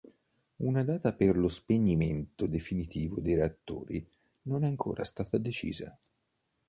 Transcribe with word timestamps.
Una 0.63 0.83
data 0.83 1.13
per 1.13 1.37
lo 1.37 1.47
spegnimento 1.47 2.47
definitivo 2.47 3.21
dei 3.21 3.35
reattori 3.35 4.03
non 4.45 4.63
è 4.63 4.67
ancora 4.67 5.03
stata 5.03 5.37
decisa. 5.37 5.95